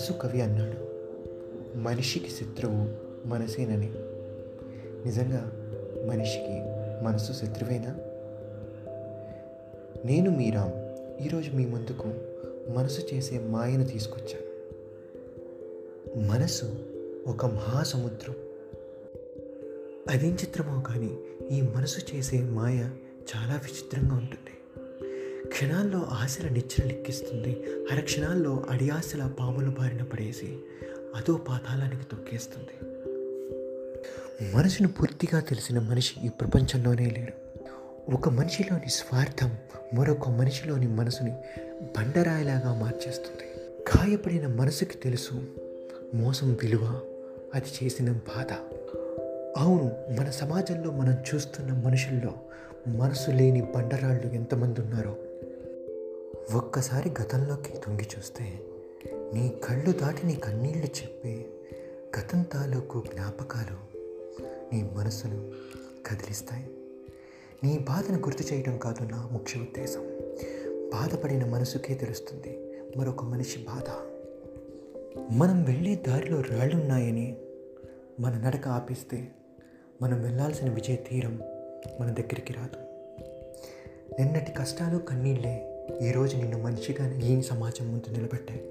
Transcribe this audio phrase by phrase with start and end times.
[0.00, 0.78] మనసు కవి అన్నాడు
[1.78, 2.88] మనిషికి శత్రువు
[3.28, 3.92] మనసేనని.
[5.06, 5.52] నిజంగా
[6.06, 6.62] మనిషికి
[7.04, 7.98] మనసు శత్రువేనా?
[10.04, 10.72] నేను మీరామ్
[11.22, 12.14] ఈరోజు మీ ముందుకు
[12.70, 14.46] మనసు చేసే మాయను తీసుకొచ్చాను.
[16.28, 16.64] మనసు
[17.26, 18.34] ఒక మహాసముద్రం.
[20.08, 21.18] అదేం చిత్రమో కానీ
[21.50, 22.78] ఈ మనసు చేసే మాయ
[23.36, 24.59] చాలా విచిత్రంగా ఉంటుంది.
[25.46, 27.62] క్షణాల్లో ఆశల నిచ్చెన లెక్కిస్తుంది.
[27.92, 30.56] అరక్షణాల్లో అడియాశల పాముల బారిన పడేసి
[31.16, 32.86] అదో పాతాళానికి తొక్కేస్తుంది.
[34.54, 37.32] మనసును పూర్తిగా తెలిసిన మనిషి ఈ ప్రపంచంలోనే లేడు.
[38.14, 39.56] ఒక మనిషిలోని స్వార్థం
[39.94, 41.30] మరొక మనిషిలోని మనసుని
[41.82, 43.70] బండరాయిలాగా మార్చేస్తుంది.
[43.90, 45.42] గాయపడిన మనసుకి తెలుసు
[46.14, 47.00] మోసం విలువ
[47.54, 48.52] అది చేసిన బాధ.
[49.56, 52.32] అవును మన సమాజంలో మనం చూస్తున్న మనుషుల్లో
[52.86, 55.16] మనసు లేని బండరాళ్ళు ఎంతమంది ఉన్నారో
[56.54, 58.60] ఒక్కసారి గతంలోకి తొంగి చూస్తే
[59.34, 61.46] నీ కళ్ళు దాటి నీ కన్నీళ్ళు చెప్పే
[62.18, 64.00] గతం తాలూకు జ్ఞాపకాలు
[64.74, 65.52] నీ మనసును
[66.06, 66.70] కదిలిస్తాయి.
[67.64, 70.00] నీ బాధను గుర్తు చేయడం కాదు నా ముఖ్య ఉద్దేశం.
[70.92, 73.84] బాధపడిన మనసుకే తెలుస్తుంది మరొక మనిషి బాధ.
[75.32, 77.36] మనం వెళ్ళే దారిలో రాళ్ళున్నాయని
[78.20, 79.28] మన నడక ఆపిస్తే
[80.02, 81.42] మనం వెళ్ళాల్సిన విజయ తీరం
[82.00, 82.78] మన దగ్గరికి రాదు.
[84.20, 88.62] నిన్నటి కష్టాలు కన్నీళ్ళే ఈరోజు నిన్ను మనిషిగా ఈ సమాజం ముందు నిలబెట్టాయి.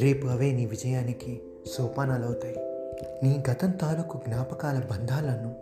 [0.00, 2.54] రేపు అవే నీ విజయానికి సోపానాలు అవుతాయి
[3.22, 5.54] నీ గతం తాలూకు జ్ఞాపకాల బంధాలను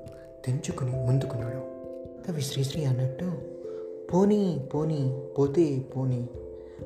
[0.44, 1.78] తెంచుకుని ముందుకు నడు
[2.26, 3.32] కవి శ్రీశ్రీ అన్నట్టు
[4.12, 6.28] పోనీ పోనీ పోతే పోనీ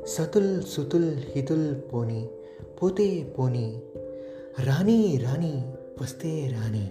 [0.07, 2.29] సతుల్ సుతుల్ హితుల్ పోనీ
[2.83, 3.83] పోతే పోనీ
[4.61, 5.73] రాణి రాణి
[6.03, 6.91] వస్తే రాణి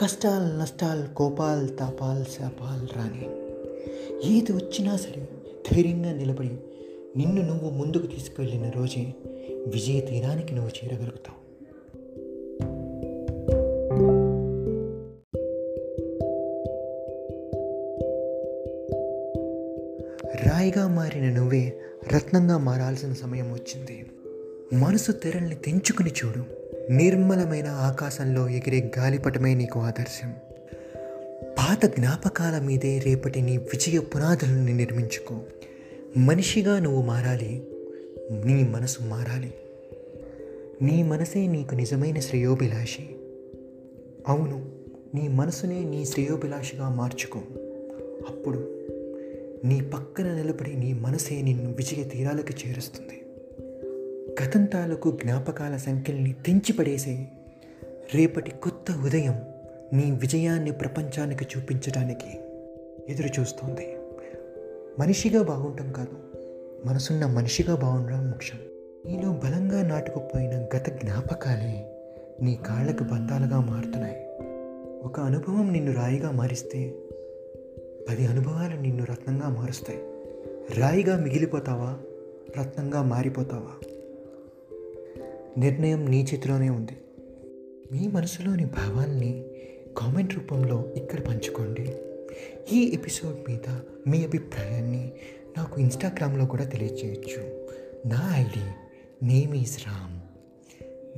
[0.00, 3.46] కష్టాల్ నష్టాల్ కోపాల్ తాపాల్ శాపాల్ రాణి.
[4.36, 5.28] ఏది వచ్చినా సరే
[5.72, 6.50] ధైర్యంగా నిలబడి
[7.16, 9.14] నిన్ను నువ్వు ముందుకు తీసుకువెళ్ళిన రోజే
[9.66, 11.46] విజయ తీరానికి నువ్వు చేరగలుగుతావు.
[20.48, 21.72] రాయిగా మారిన నువ్వే
[22.14, 24.06] రత్నంగా మారాల్సిన సమయం వచ్చింది.
[24.72, 26.44] మనసు తెరల్ని తెంచుకుని చూడు.
[26.92, 30.34] నిర్మలమైన ఆకాశంలో ఎగిరే గాలిపటమే నీకు ఆదర్శం.
[31.68, 35.40] పాత జ్ఞాపకాల మీదే రేపటి నీ విజయ పునాదులను నిర్మించుకో.
[36.16, 37.62] మనిషిగా నువ్వు మారాలి.
[38.30, 39.54] నీ మనసు మారాలి.
[40.82, 43.08] నీ మనసే నీకు నిజమైన శ్రేయోభిలాషి.
[44.28, 44.70] అవును
[45.14, 47.40] నీ మనసునే నీ శ్రేయోభిలాషిగా మార్చుకో.
[48.28, 48.84] అప్పుడు
[49.64, 53.22] నీ పక్కన నిలబడి నీ మనసే నిన్ను విజయ తీరాలకు చేరుస్తుంది.
[54.42, 57.26] గతం తాలూకు జ్ఞాపకాల సంఖ్యల్ని తెంచిపడేసే
[58.14, 59.55] రేపటి కొత్త ఉదయం
[59.92, 62.40] నీ విజయాన్ని ప్రపంచానికి చూపించడానికి
[63.08, 63.96] ఎదురు చూస్తోంది
[64.98, 66.16] మనిషిగా బాగుండటం కాదు
[66.84, 68.60] మనసున్న మనిషిగా బాగుండడం ముఖ్యం.
[69.06, 71.92] నీలో బలంగా నాటుకుపోయిన గత జ్ఞాపకాలే
[72.42, 74.26] నీ కాళ్ళకు బంధాలుగా మారుతున్నాయి.
[75.04, 76.94] ఒక అనుభవం నిన్ను రాయిగా మారిస్తే
[78.08, 79.98] పది అనుభవాలు నిన్ను రత్నంగా మారుస్తాయి.
[80.80, 81.98] రాయిగా మిగిలిపోతావా
[82.60, 83.96] రత్నంగా మారిపోతావా?
[85.58, 86.98] నిర్ణయం నీ చేతిలోనే ఉంది.
[87.92, 89.44] మీ మనసులోని భావాన్ని
[89.96, 91.96] కామెంట్ రూపంలో ఇక్కడ పంచుకోండి.
[92.72, 95.12] ఈ ఎపిసోడ్ మీద మీ అభిప్రాయాన్ని
[95.56, 97.68] నాకు ఇన్స్టాగ్రామ్లో కూడా తెలియజేయచ్చు
[98.06, 98.64] నా ID
[99.26, 100.16] name is Ram.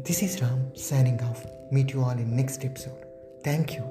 [0.02, 3.02] This is Ram signing off meet you all in next episode
[3.44, 3.84] thank you